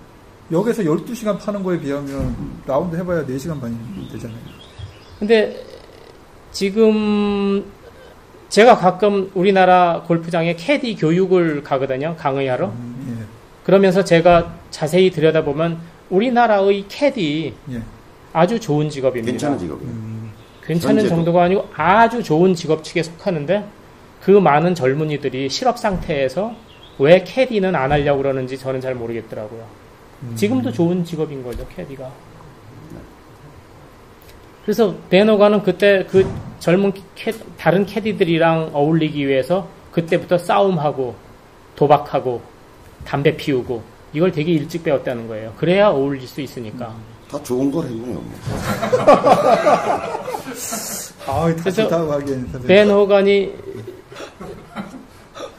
역에서 0.51 0.83
12시간 0.83 1.37
파는 1.39 1.63
거에 1.63 1.79
비하면 1.79 2.35
라운드 2.65 2.95
해봐야 2.95 3.25
4시간 3.25 3.59
반이 3.59 3.75
되잖아요. 4.11 4.37
근데 5.19 5.61
지금 6.51 7.65
제가 8.49 8.77
가끔 8.77 9.29
우리나라 9.33 10.03
골프장에 10.07 10.55
캐디 10.55 10.95
교육을 10.95 11.63
가거든요. 11.63 12.15
강의하러. 12.17 12.67
음, 12.67 13.27
그러면서 13.65 14.03
제가 14.03 14.53
자세히 14.69 15.11
들여다보면 15.11 15.79
우리나라의 16.09 16.85
캐디 16.87 17.53
예, 17.71 17.75
예. 17.75 17.81
아주 18.31 18.59
좋은 18.59 18.89
직업입니다. 18.89 19.31
괜찮은 19.31 19.59
직업이에요. 19.59 19.91
음, 19.91 20.31
괜찮은 20.65 20.95
현재도. 20.99 21.15
정도가 21.15 21.43
아니고 21.43 21.67
아주 21.75 22.23
좋은 22.23 22.53
직업 22.55 22.83
측에 22.85 23.03
속하는데 23.03 23.65
그 24.21 24.31
많은 24.31 24.73
젊은이들이 24.75 25.49
실업 25.49 25.77
상태에서 25.77 26.55
왜 26.99 27.23
캐디는 27.23 27.75
안 27.75 27.91
하려고 27.91 28.21
그러는지 28.21 28.57
저는 28.57 28.79
잘 28.79 28.95
모르겠더라고요. 28.95 29.86
음. 30.23 30.35
지금도 30.35 30.71
좋은 30.71 31.03
직업인 31.03 31.43
거죠, 31.43 31.65
캐디가. 31.75 32.09
그래서 34.63 34.93
베노가는 35.09 35.63
그때 35.63 36.05
그 36.09 36.29
젊은 36.59 36.91
캐, 37.15 37.31
다른 37.57 37.85
캐디들이랑 37.85 38.71
어울리기 38.73 39.25
위해서 39.25 39.67
그때부터 39.91 40.37
싸움하고 40.37 41.15
도박하고 41.77 42.41
담배 43.05 43.37
피우고 43.37 43.81
이걸 44.11 44.31
되게 44.31 44.51
일찍 44.51 44.83
배웠다는 44.83 45.27
거예요. 45.27 45.53
그래야 45.57 45.87
어울릴 45.89 46.27
수 46.27 46.41
있으니까. 46.41 46.93
다 47.31 47.41
좋은 47.43 47.71
걸 47.71 47.85
했네요. 47.85 48.15
뭐. 48.15 48.33
아, 51.27 51.45
다 51.55 51.55
그래서. 51.55 51.87
벤 52.67 52.89
호간이 52.89 53.53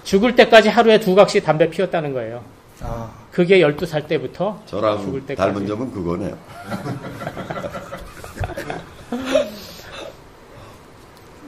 죽을 0.04 0.34
때까지 0.34 0.68
하루에 0.70 0.98
두 0.98 1.14
각씩 1.14 1.44
담배 1.44 1.68
피웠다는 1.68 2.12
거예요. 2.14 2.42
아, 2.80 3.10
그게 3.38 3.60
12살 3.60 4.08
때부터 4.08 4.60
저랑 4.66 5.00
죽을 5.00 5.24
때까지. 5.24 5.52
닮은 5.52 5.64
점은 5.68 5.92
그거네요. 5.92 6.34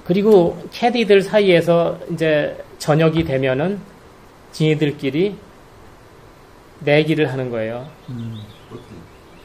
그리고 0.04 0.56
캐디들 0.70 1.22
사이에서 1.22 1.98
이제 2.12 2.62
저녁이 2.78 3.24
되면은 3.24 3.80
지니들끼리 4.52 5.34
내기를 6.78 7.32
하는 7.32 7.50
거예요. 7.50 7.88
음, 8.10 8.36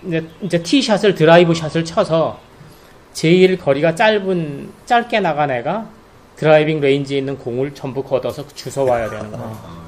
이제, 0.05 0.27
이제 0.41 0.61
티샷을 0.61 1.15
드라이브 1.15 1.55
샷을 1.55 1.83
쳐서 1.83 2.39
제일 3.13 3.57
거리가 3.57 3.95
짧은 3.95 4.71
짧게 4.85 5.21
나간 5.21 5.49
애가 5.49 5.89
driving 6.36 6.79
range에 6.79 7.17
있는 7.17 7.39
공을 7.39 7.73
전부 7.73 8.03
걷어서 8.03 8.47
주워 8.49 8.91
와야 8.91 9.09
되는 9.09 9.31
거예요. 9.31 9.85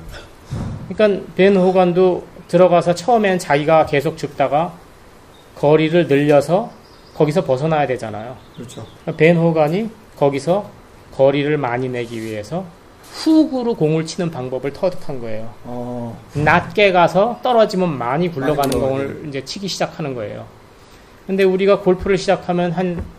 그러니까 0.90 1.24
벤 1.36 1.56
호간도 1.56 2.37
들어가서 2.48 2.96
처음엔 2.96 3.40
자기가 3.40 3.86
계속 3.86 4.18
줍다가 4.18 4.74
거리를 5.56 6.08
늘려서 6.08 6.72
거기서 7.16 7.44
벗어나야 7.44 7.88
되잖아요. 7.88 8.38
그렇죠. 8.56 8.86
벤 9.18 9.38
호간이 9.38 9.90
거기서 10.18 10.70
거리를 11.16 11.58
많이 11.58 11.90
내기 11.90 12.22
위해서 12.22 12.66
훅으로 13.04 13.76
공을 13.76 14.06
치는 14.06 14.30
방법을 14.30 14.74
터득한 14.74 15.20
거예요. 15.20 15.52
어, 15.64 16.20
낮게 16.34 16.92
가서 16.92 17.40
떨어지면 17.42 17.98
많이 17.98 18.32
굴러가는 18.32 18.80
많이 18.80 18.82
공을 18.92 19.26
이제 19.28 19.44
치기 19.44 19.68
시작하는 19.68 20.14
거예요. 20.14 20.46
근데 21.26 21.44
우리가 21.44 21.80
골프를 21.80 22.18
시작하면 22.18 22.72
한 22.72 23.18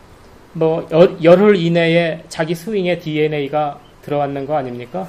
뭐 0.53 0.89
열흘 1.23 1.57
이내에 1.57 2.25
자기 2.29 2.55
스윙에 2.55 2.99
DNA가 2.99 3.79
들어왔는 4.03 4.47
거 4.47 4.57
아닙니까? 4.57 5.09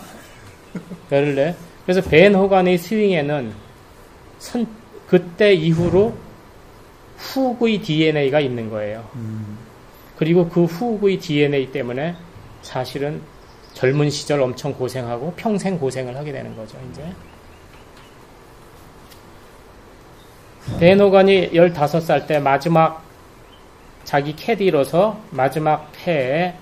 열흘 1.11 1.35
내. 1.35 1.55
그래서 1.85 2.07
벤 2.07 2.35
호간의 2.35 2.77
스윙에는 2.77 3.51
선, 4.39 4.67
그때 5.07 5.53
이후로 5.53 6.15
후의 7.17 7.79
DNA가 7.81 8.39
있는 8.39 8.69
거예요. 8.69 9.07
음. 9.15 9.57
그리고 10.17 10.47
그 10.49 10.65
후의 10.65 11.19
DNA 11.19 11.71
때문에 11.71 12.15
사실은 12.61 13.21
젊은 13.73 14.09
시절 14.09 14.41
엄청 14.41 14.73
고생하고 14.73 15.33
평생 15.35 15.77
고생을 15.77 16.15
하게 16.17 16.31
되는 16.31 16.55
거죠, 16.55 16.77
이제. 16.91 17.03
벤 20.79 21.01
호건이 21.01 21.51
15살 21.51 22.27
때 22.27 22.39
마지막 22.39 23.03
자기 24.03 24.35
캐디로서 24.35 25.19
마지막 25.31 25.91
해에 26.05 26.55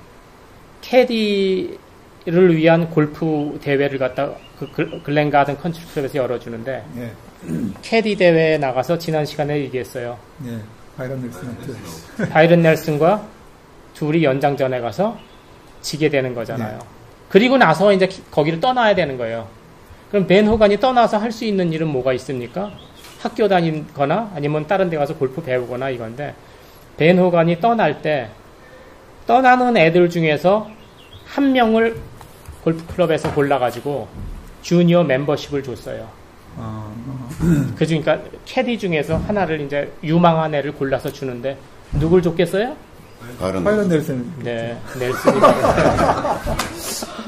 캐디를 0.82 2.56
위한 2.56 2.90
골프 2.90 3.58
대회를 3.62 3.98
갖다 4.00 4.32
그 4.60 4.72
글- 4.72 5.04
글렌가든 5.04 5.58
컨트리 5.58 5.86
클럽에서 5.94 6.18
열어주는데 6.20 6.86
예. 6.98 7.12
캐디 7.82 8.16
대회에 8.16 8.58
나가서 8.58 8.98
지난 8.98 9.26
시간에 9.26 9.58
얘기했어요. 9.60 10.18
예. 10.46 10.58
바이런 10.98 11.22
넬슨한테. 11.22 12.30
바이런 12.30 12.62
넬슨과 12.62 13.24
둘이 13.94 14.24
연장전에 14.24 14.80
가서 14.82 15.18
지게 15.82 16.10
되는 16.10 16.34
거잖아요. 16.34 16.78
네. 16.80 16.86
그리고 17.30 17.58
나서 17.58 17.94
이제 17.94 18.08
기- 18.08 18.24
거기를 18.32 18.60
떠나야 18.60 18.96
되는 18.96 19.18
거예요. 19.18 19.48
그럼 20.10 20.26
벤 20.28 20.48
호간이 20.48 20.80
떠나서 20.80 21.18
할 21.18 21.32
수 21.32 21.46
있는 21.46 21.72
일은 21.74 21.88
뭐가 21.88 22.14
있습니까? 22.14 22.72
학교 23.22 23.48
다니거나 23.48 24.32
아니면 24.36 24.66
다른 24.68 24.90
데 24.90 24.98
가서 24.98 25.16
골프 25.16 25.42
배우거나 25.42 25.90
이건데 25.90 26.34
벤 26.98 27.18
호간이 27.20 27.60
떠날 27.60 28.02
때 28.02 28.30
떠나는 29.28 29.76
애들 29.78 30.10
중에서 30.10 30.70
한 31.26 31.52
명을 31.52 31.98
골프 32.64 32.86
클럽에서 32.88 33.34
골라가지고 33.34 34.08
주니어 34.62 35.04
멤버십을 35.04 35.64
줬어요. 35.64 36.08
아, 36.58 36.92
그 37.78 37.86
중니까 37.86 38.20
캐디 38.46 38.80
중에서 38.80 39.18
하나를 39.18 39.62
이제 39.62 39.92
유망한 40.04 40.54
애를 40.56 40.74
골라서 40.74 41.12
주는데 41.12 41.58
누굴 41.94 42.22
줬겠어요? 42.22 42.76
바이런 43.40 43.64
넬슨. 43.64 43.88
넬슨. 43.90 44.34
네, 44.44 44.78
넬슨이 45.00 45.40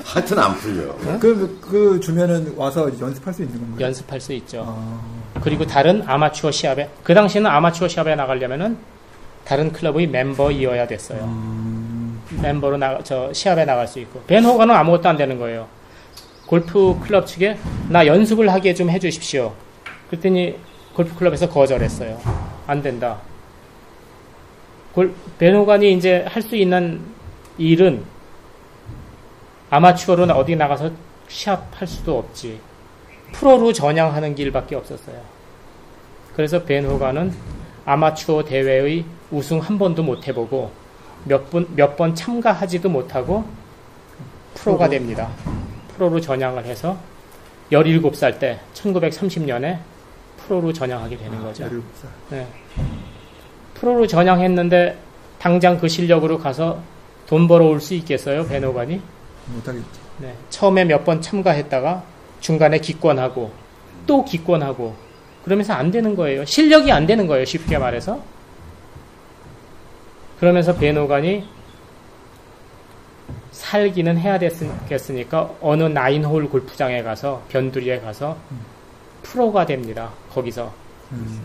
하여튼 0.05 0.39
안 0.39 0.55
풀려. 0.55 0.95
그, 1.19 1.59
그 1.61 1.99
주면은 1.99 2.53
와서 2.55 2.89
연습할 2.99 3.33
수 3.33 3.43
있는 3.43 3.59
건가요? 3.59 3.85
연습할 3.87 4.19
수 4.19 4.33
있죠. 4.33 4.63
아, 4.67 5.39
그리고 5.41 5.65
다른 5.65 6.03
아마추어 6.07 6.51
시합에 6.51 6.89
그 7.03 7.13
당시에는 7.13 7.49
아마추어 7.49 7.87
시합에 7.87 8.15
나가려면은 8.15 8.77
다른 9.45 9.71
클럽의 9.71 10.07
멤버이어야 10.07 10.87
됐어요. 10.87 11.23
음, 11.23 12.21
멤버로 12.41 12.77
나, 12.77 12.99
저 13.03 13.31
시합에 13.33 13.65
나갈 13.65 13.87
수 13.87 13.99
있고 13.99 14.21
벤 14.27 14.43
호가는 14.45 14.73
아무것도 14.73 15.09
안 15.09 15.17
되는 15.17 15.37
거예요. 15.37 15.67
골프 16.49 16.99
클럽 17.03 17.27
측에 17.27 17.59
나 17.89 18.07
연습을 18.07 18.51
하게 18.51 18.73
좀 18.73 18.89
해주십시오. 18.89 19.53
그랬더니 20.09 20.55
골프 20.95 21.13
클럽에서 21.15 21.47
거절했어요. 21.47 22.19
안 22.65 22.81
된다. 22.81 23.19
골, 24.91 25.13
벤 25.37 25.53
호간이 25.55 25.93
이제 25.93 26.25
할 26.27 26.41
수 26.41 26.55
있는 26.55 27.01
일은 27.59 28.03
아마추어로 29.69 30.23
어디 30.33 30.55
나가서 30.55 30.89
시합할 31.27 31.87
수도 31.87 32.17
없지. 32.17 32.59
프로로 33.33 33.71
전향하는 33.71 34.33
길밖에 34.33 34.75
없었어요. 34.75 35.21
그래서 36.35 36.63
벤 36.63 36.83
호간은 36.83 37.31
아마추어 37.85 38.43
대회의 38.43 39.05
우승 39.29 39.59
한 39.59 39.77
번도 39.77 40.01
못 40.01 40.27
해보고 40.27 40.71
몇 41.25 41.51
번, 41.51 41.67
몇 41.75 41.95
번 41.95 42.15
참가하지도 42.15 42.89
못하고 42.89 43.45
프로가. 44.55 44.89
됩니다. 44.89 45.29
프로로 45.99 46.21
전향을 46.21 46.63
해서 46.63 46.97
17살 47.73 48.39
때 48.39 48.57
1930년에 48.73 49.79
프로로 50.37 50.71
전향하게 50.71 51.17
되는 51.17 51.41
거죠. 51.43 51.65
17살. 51.65 52.07
네. 52.29 52.47
프로로 53.73 54.07
전향했는데 54.07 54.97
당장 55.39 55.77
그 55.77 55.89
실력으로 55.89 56.39
가서 56.39 56.79
돈 57.27 57.49
벌어올 57.49 57.81
수 57.81 57.93
있겠어요, 57.95 58.47
베노간이? 58.47 59.01
못하겠죠. 59.47 59.85
네. 60.19 60.33
처음에 60.49 60.85
몇 60.85 61.03
번 61.03 61.21
참가했다가 61.21 62.01
중간에 62.39 62.79
기권하고 62.79 63.51
또 64.07 64.23
기권하고 64.23 64.95
그러면서 65.43 65.73
안 65.73 65.91
되는 65.91 66.15
거예요. 66.15 66.45
실력이 66.45 66.91
안 66.93 67.05
되는 67.05 67.27
거예요, 67.27 67.43
쉽게 67.43 67.77
말해서. 67.77 68.21
그러면서 70.39 70.73
베노간이 70.75 71.43
살기는 73.51 74.17
해야 74.17 74.37
됐겠으니까 74.39 75.51
어느 75.61 75.83
나인홀 75.83 76.49
골프장에 76.49 77.01
가서 77.03 77.43
변두리에 77.49 77.99
가서 77.99 78.37
프로가 79.23 79.65
됩니다. 79.65 80.11
거기서 80.33 80.71
음. 81.11 81.41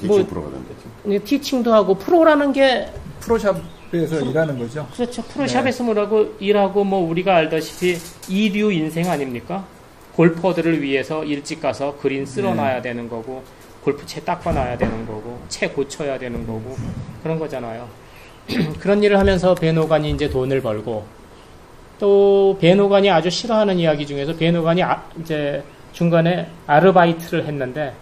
대충 0.00 0.08
뭐- 0.08 0.26
프로가 0.26 0.50
된대죠. 0.50 0.80
이제 1.06 1.18
티칭도 1.20 1.72
하고 1.72 1.94
프로라는 1.94 2.52
게 2.52 2.88
프로샵에서 3.20 4.20
일하는 4.20 4.58
거죠. 4.58 4.86
그렇죠. 4.94 5.22
프로샵에서 5.22 5.84
뭐라고 5.84 6.34
일하고 6.40 6.84
뭐 6.84 7.08
우리가 7.08 7.36
알다시피 7.36 7.96
이류 8.28 8.72
인생 8.72 9.08
아닙니까? 9.08 9.64
골퍼들을 10.16 10.82
위해서 10.82 11.24
일찍 11.24 11.60
가서 11.60 11.96
그린 12.00 12.26
쓸어놔야 12.26 12.82
되는 12.82 13.08
거고 13.08 13.42
골프채 13.82 14.20
닦아놔야 14.24 14.78
되는 14.78 15.06
거고 15.06 15.40
채 15.48 15.68
고쳐야 15.68 16.18
되는 16.18 16.46
거고 16.46 16.76
그런 17.22 17.38
거잖아요. 17.38 17.88
그런 18.80 19.02
일을 19.02 19.18
하면서 19.18 19.54
베노간이 19.54 20.10
이제 20.10 20.28
돈을 20.28 20.60
벌고 20.60 21.04
또 21.98 22.58
베노간이 22.60 23.10
아주 23.10 23.30
싫어하는 23.30 23.78
이야기 23.78 24.06
중에서 24.06 24.34
베노간이 24.34 24.82
아- 24.82 25.02
이제 25.20 25.62
중간에 25.92 26.48
아르바이트를 26.66 27.46
했는데 27.46 27.94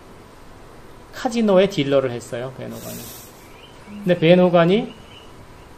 카지노의 1.15 1.69
딜러를 1.71 2.11
했어요. 2.11 2.53
베노간이. 2.59 2.97
근데 4.05 4.19
베노간이 4.19 4.95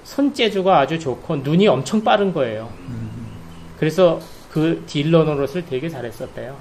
손재주가 0.04 0.78
아주 0.78 0.98
좋고 0.98 1.36
눈이 1.36 1.66
엄청 1.66 2.02
빠른 2.04 2.32
거예요. 2.32 2.70
그래서 3.78 4.20
그 4.50 4.84
딜러 4.86 5.24
노릇을 5.24 5.64
되게 5.66 5.88
잘했었대요. 5.88 6.56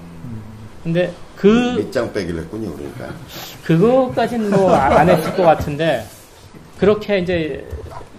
근데 0.84 1.14
그 1.36 1.76
밑장 1.78 2.12
빼기를 2.12 2.42
했군요, 2.42 2.74
그러니까. 2.74 3.14
그거까지는 3.64 4.50
뭐 4.50 4.72
안 4.74 5.08
했을 5.08 5.34
것 5.36 5.44
같은데 5.44 6.04
그렇게 6.80 7.20
이제 7.20 7.66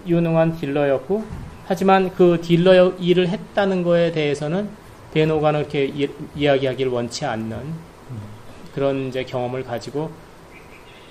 유능한 0.07 0.57
딜러였고 0.57 1.23
하지만 1.67 2.13
그 2.13 2.39
딜러 2.41 2.93
일을 2.99 3.27
했다는 3.27 3.83
거에 3.83 4.11
대해서는 4.11 4.69
베노가는 5.13 5.61
이렇게 5.61 5.85
이, 5.85 6.09
이야기하기를 6.35 6.91
원치 6.91 7.25
않는 7.25 7.57
그런 8.73 9.07
이제 9.07 9.23
경험을 9.23 9.63
가지고 9.63 10.11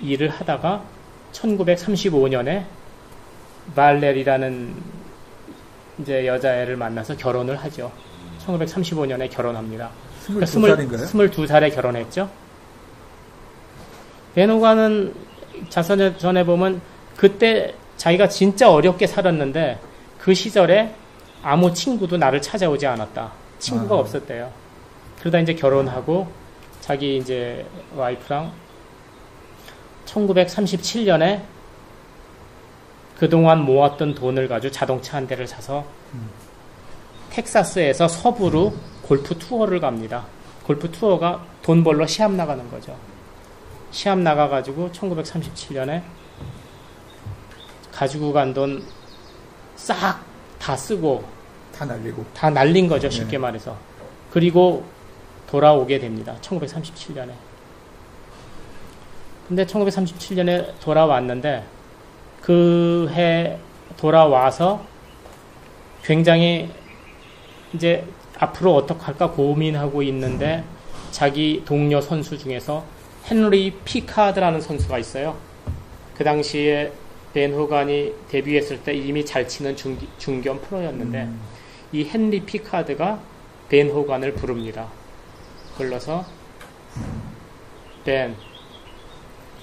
일을 0.03 0.29
하다가 0.29 0.85
1935년에 1.33 2.65
발레리라는 3.75 4.75
이제 5.99 6.27
여자애를 6.27 6.77
만나서 6.77 7.17
결혼을 7.17 7.57
하죠. 7.57 7.91
1935년에 8.47 9.31
결혼합니다. 9.31 9.91
22살인가요? 10.27 11.05
22살에 11.07 11.75
결혼했죠. 11.75 12.29
베노가는 14.35 15.15
자선에 15.69 16.17
전에 16.19 16.45
보면 16.45 16.81
그때 17.17 17.75
자기가 17.97 18.29
진짜 18.29 18.71
어렵게 18.71 19.07
살았는데 19.07 19.79
그 20.19 20.35
시절에 20.35 20.95
아무 21.43 21.73
친구도 21.73 22.17
나를 22.17 22.41
찾아오지 22.41 22.87
않았다. 22.87 23.33
친구가 23.59 23.95
아. 23.95 23.99
없었대요. 23.99 24.51
그러다 25.21 25.41
이제 25.41 25.55
결혼하고 25.55 26.27
자기 26.81 27.17
이제 27.17 27.67
와이프랑 27.97 28.53
1937년에 30.07 31.43
그동안 33.19 33.63
모았던 33.65 34.15
돈을 34.15 34.49
가지고 34.49 34.73
자동차 34.73 35.17
한 35.17 35.27
대를 35.27 35.47
사서 35.47 35.85
텍사스에서 37.31 38.09
서부로 38.09 38.75
골프 39.03 39.39
투어를 39.39 39.81
갑니다. 39.81 40.25
골프 40.67 40.91
투어가 40.91 41.45
돈 41.63 41.85
벌러 41.85 42.07
시합 42.07 42.33
나가는 42.33 42.71
거죠. 42.71 42.97
시합 43.91 44.19
나가가지고 44.19 44.91
1937년에 44.93 46.03
가지고 47.95 48.33
간 48.33 48.53
돈 48.55 48.83
싹 49.77 50.21
다 50.59 50.77
쓰고 50.77 51.25
다 51.77 51.85
날리고. 51.85 52.25
다 52.35 52.49
날린 52.51 52.89
거죠. 52.89 53.11
쉽게 53.11 53.33
네. 53.33 53.39
말해서. 53.39 53.77
그리고 54.31 54.85
돌아오게 55.51 55.99
됩니다. 55.99 56.35
1937년에. 56.41 57.31
근데 59.49 59.67
1937년에 59.67 60.79
돌아왔는데 60.81 61.65
그 62.43 63.09
해 63.13 63.59
돌아와서 63.97 64.85
굉장히 66.03 66.71
이제 67.75 68.05
앞으로 68.39 68.75
어떻게 68.75 69.01
할까 69.03 69.31
고민하고 69.31 70.03
있는데 70.05 70.65
자기 71.11 71.63
동료 71.65 72.01
선수 72.01 72.39
중에서 72.39 72.85
헨리 73.31 73.71
피카드라는 73.85 74.61
선수가 74.61 74.99
있어요. 74.99 75.37
그 76.17 76.25
당시에 76.25 76.93
벤 77.35 77.53
호간이 77.53 78.14
데뷔했을 78.29 78.85
때 78.85 78.94
이미 78.94 79.27
잘 79.27 79.47
치는 79.49 79.75
중, 79.75 79.99
중견 80.18 80.61
프로였는데 80.62 81.25
음. 81.25 81.40
이 81.92 82.09
헨리 82.09 82.40
피카드가 82.40 83.20
벤 83.68 83.90
호간을 83.90 84.35
부릅니다. 84.35 84.88
불러서 85.77 86.25
벤, 88.05 88.37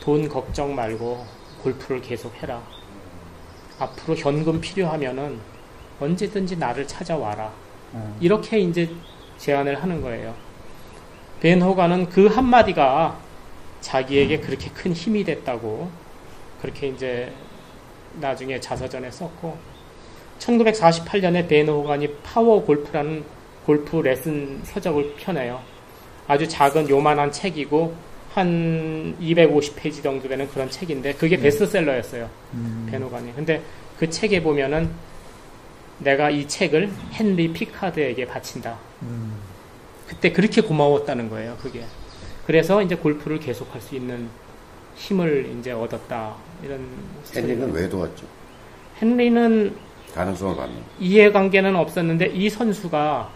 돈 0.02 0.28
걱정 0.28 0.76
말고 0.76 1.26
골프를 1.64 2.02
계속 2.02 2.36
해라. 2.44 2.62
앞으로 3.80 4.18
현금 4.18 4.60
필요하면은 4.60 5.40
언제든지 6.02 6.58
나를 6.58 6.86
찾아와라. 6.86 7.54
어. 7.94 8.18
이렇게 8.20 8.60
이제 8.60 8.90
제안을 9.38 9.82
하는 9.82 10.02
거예요. 10.02 10.36
벤 11.40 11.62
호가는 11.62 12.10
그 12.10 12.28
한마디가 12.28 13.18
자기에게 13.80 14.42
그렇게 14.42 14.70
큰 14.72 14.92
힘이 14.92 15.24
됐다고 15.24 15.90
그렇게 16.62 16.88
이제 16.88 17.32
나중에 18.20 18.60
자서전에 18.60 19.10
썼고 19.12 19.58
1948년에 20.40 21.48
벤 21.48 21.68
호간이 21.70 22.14
파워 22.24 22.64
골프라는 22.64 23.24
골프 23.66 23.98
레슨 23.98 24.60
서적을 24.64 25.16
펴내요. 25.18 25.62
아주 26.28 26.48
작은 26.48 26.90
요만한 26.90 27.32
책이고 27.32 27.94
한 28.34 29.16
250페이지 29.20 30.02
정도 30.02 30.28
되는 30.28 30.48
그런 30.50 30.70
책인데 30.70 31.14
그게 31.14 31.38
베스트셀러였어요. 31.38 32.30
음. 32.54 32.88
벤 32.90 33.04
호간이. 33.04 33.36
근데 33.36 33.62
그 34.00 34.10
책에 34.10 34.42
보면은 34.42 34.90
내가 36.00 36.30
이 36.30 36.48
책을 36.48 36.90
헨리 37.14 37.52
피카드에게 37.54 38.26
바친다. 38.26 38.78
음. 39.04 39.34
그때 40.08 40.32
그렇게 40.32 40.62
고마웠다는 40.62 41.30
거예요, 41.30 41.58
그게. 41.62 41.84
그래서 42.48 42.82
이제 42.82 42.96
골프를 42.96 43.40
계속할 43.40 43.80
수 43.82 43.96
있는 43.96 44.30
힘을 45.06 45.50
이제 45.60 45.72
얻었다. 45.72 46.36
이런. 46.64 46.80
헨리는. 47.36 47.72
왜 47.74 47.90
도왔죠? 47.90 48.26
헨리는 49.02 49.76
가능성을 50.14 50.56
받는. 50.56 50.76
이해관계는 51.00 51.76
없었는데 51.76 52.28
이 52.28 52.50
선수가 52.50 53.30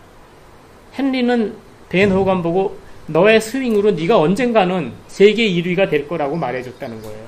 헨리는 0.97 1.55
벤 1.89 2.11
호간 2.11 2.41
보고 2.43 2.77
너의 3.07 3.41
스윙으로 3.41 3.91
네가 3.91 4.19
언젠가는 4.19 4.91
세계 5.07 5.47
1위가 5.49 5.89
될 5.89 6.07
거라고 6.07 6.35
말해줬다는 6.35 7.01
거예요. 7.01 7.25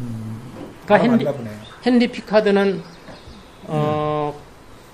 음. 0.00 0.40
그러니까 0.84 1.14
헨리. 1.14 1.26
헨리 1.86 2.08
피카드는 2.08 2.82
어, 3.70 4.38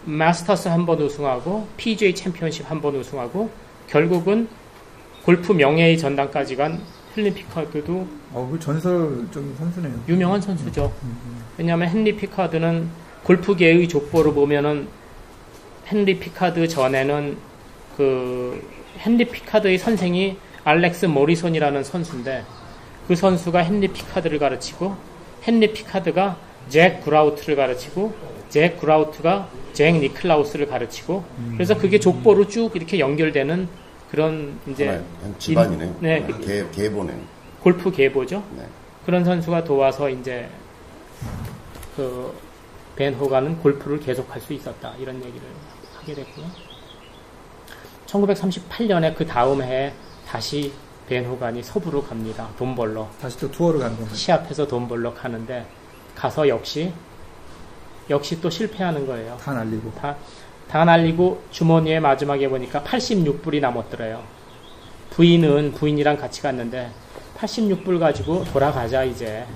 마스터스 0.04 0.68
한 0.68 0.84
번 0.86 1.00
우승하고 1.00 1.66
PGA 1.76 2.14
챔피언십 2.14 2.68
한 2.70 2.80
번 2.80 2.94
우승하고 2.96 3.50
결국은 3.88 4.48
골프 5.24 5.52
명예의 5.52 5.96
전당까지 5.98 6.56
간 6.56 6.80
헨리 7.16 7.32
피카드도 7.32 8.06
어, 8.32 8.48
그 8.50 8.58
전설적인 8.58 9.54
선수네요. 9.56 9.92
유명한 10.08 10.40
선수죠. 10.40 10.92
음, 11.02 11.18
음. 11.24 11.44
왜냐하면 11.56 11.88
헨리 11.88 12.16
피카드는 12.16 12.88
골프계의 13.22 13.88
족보를 13.88 14.34
보면은 14.34 14.88
헨리 15.90 16.18
피카드 16.18 16.66
전에는 16.66 17.36
그 17.96 18.62
헨리 18.98 19.24
피카드의 19.26 19.78
선생이 19.78 20.36
알렉스 20.64 21.06
모리손이라는 21.06 21.84
선수인데 21.84 22.44
그 23.06 23.14
선수가 23.14 23.64
헨리 23.64 23.88
피카드를 23.88 24.38
가르치고 24.38 24.96
헨리 25.46 25.72
피카드가 25.72 26.36
잭 26.68 27.00
구라우트를 27.02 27.56
가르치고 27.56 28.14
잭 28.48 28.78
구라우트가 28.78 29.48
잭 29.72 29.98
니클라우스를 29.98 30.66
가르치고 30.66 31.24
그래서 31.52 31.76
그게 31.76 31.98
족보로 31.98 32.48
쭉 32.48 32.70
이렇게 32.74 32.98
연결되는 32.98 33.68
그런 34.14 34.60
이제 34.68 34.86
한 34.86 35.34
집안이네요. 35.40 35.96
네. 35.98 36.24
계, 36.40 36.64
계보네요. 36.70 37.18
골프 37.60 37.90
계보죠. 37.90 38.44
네. 38.56 38.64
그런 39.04 39.24
선수가 39.24 39.64
도와서 39.64 40.08
이제 40.08 40.48
그벤 41.96 43.14
호가는 43.14 43.58
골프를 43.58 43.98
계속할 43.98 44.40
수 44.40 44.52
있었다 44.52 44.94
이런 45.00 45.16
얘기를 45.16 45.42
하게 45.96 46.14
됐고요. 46.14 46.46
1938년에 48.06 49.16
그 49.16 49.26
다음 49.26 49.60
해에 49.60 49.92
다시 50.24 50.72
벤 51.08 51.24
호간이 51.24 51.64
서부로 51.64 52.00
갑니다. 52.00 52.48
돈 52.56 52.76
벌러 52.76 53.10
다시 53.20 53.36
또 53.40 53.50
투어를 53.50 53.80
가는 53.80 53.96
겁니다. 53.96 54.14
시합해서 54.14 54.68
돈 54.68 54.86
벌러 54.86 55.12
가는데 55.12 55.66
가서 56.14 56.46
역시 56.46 56.92
역시 58.08 58.40
또 58.40 58.48
실패하는 58.48 59.08
거예요. 59.08 59.36
다 59.38 59.52
날리고. 59.54 59.92
다, 59.94 60.16
다 60.68 60.84
날리고 60.84 61.42
주머니에 61.50 62.00
마지막에 62.00 62.48
보니까 62.48 62.82
86불이 62.82 63.60
남았더래요. 63.60 64.22
부인은 65.10 65.72
부인이랑 65.72 66.16
같이 66.16 66.42
갔는데 66.42 66.90
86불 67.38 67.98
가지고 68.00 68.44
돌아가자 68.44 69.04
이제. 69.04 69.46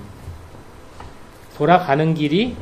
돌아가는 1.57 2.13
길이 2.13 2.55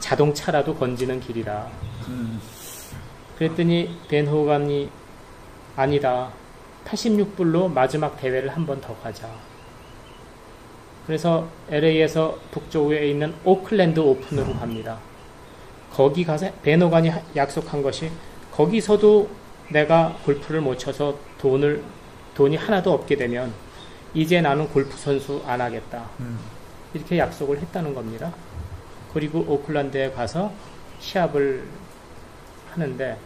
자동차라도 0.00 0.74
건지는 0.74 1.20
길이라. 1.20 1.68
음. 2.08 2.40
그랬더니 3.38 3.96
벤 4.08 4.26
호간이 4.26 4.90
아니다. 5.76 6.30
86불로 6.84 7.72
마지막 7.72 8.20
대회를 8.20 8.50
한 8.50 8.66
번 8.66 8.80
더 8.80 8.94
가자. 8.96 9.28
그래서 11.06 11.48
LA에서 11.70 12.38
북쪽에 12.50 13.08
있는 13.08 13.34
오클랜드 13.44 14.00
오픈으로 14.00 14.52
갑니다. 14.54 14.98
거기 15.94 16.24
가서 16.24 16.50
하- 17.08 17.20
약속한 17.36 17.82
것이 17.82 18.10
거기서도 18.52 19.28
내가 19.70 20.16
골프를 20.24 20.60
못 20.60 20.78
쳐서 20.78 21.16
돈을 21.38 21.82
돈이 22.34 22.56
하나도 22.56 22.92
없게 22.92 23.16
되면 23.16 23.52
이제 24.14 24.40
나는 24.40 24.68
골프 24.68 24.96
선수 24.96 25.42
안 25.46 25.60
하겠다. 25.60 26.08
음. 26.20 26.38
이렇게 26.94 27.18
약속을 27.18 27.58
했다는 27.58 27.94
겁니다. 27.94 28.32
그리고 29.12 29.40
오클랜드에 29.40 30.10
가서 30.12 30.52
시합을 31.00 31.64
하는데 32.72 33.18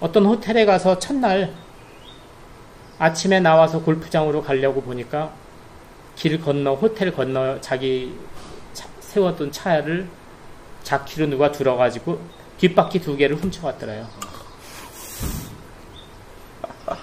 어떤 0.00 0.26
호텔에 0.26 0.64
가서 0.64 0.98
첫날 0.98 1.52
아침에 2.98 3.40
나와서 3.40 3.80
골프장으로 3.82 4.42
가려고 4.42 4.80
보니까 4.82 5.32
길 6.16 6.40
건너 6.40 6.74
호텔 6.74 7.12
건너 7.12 7.60
자기 7.60 8.14
차- 8.72 8.88
세웠던 9.00 9.52
차를 9.52 10.08
자키로 10.86 11.26
누가 11.26 11.50
들어가지고 11.50 12.20
뒷바퀴 12.58 13.00
두 13.00 13.16
개를 13.16 13.36
훔쳐갔더래요. 13.36 14.06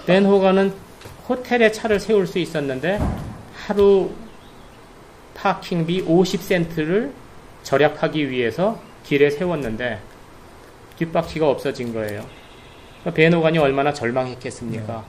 벤 0.06 0.26
호가는 0.26 0.74
호텔에 1.28 1.70
차를 1.70 2.00
세울 2.00 2.26
수 2.26 2.40
있었는데 2.40 3.00
하루 3.54 4.12
파킹비 5.36 6.06
50센트를 6.06 7.12
절약하기 7.64 8.30
위해서 8.30 8.80
길에 9.04 9.30
세웠는데 9.30 10.00
뒷바퀴가 10.98 11.50
없어진 11.50 11.94
거예요. 11.94 12.26
벤 13.14 13.34
호간이 13.34 13.58
얼마나 13.58 13.92
절망했겠습니까? 13.92 15.06